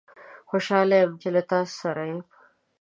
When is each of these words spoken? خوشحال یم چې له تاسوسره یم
خوشحال 0.49 0.89
یم 1.01 1.11
چې 1.21 1.27
له 1.35 1.41
تاسوسره 1.51 2.03
یم 2.09 2.19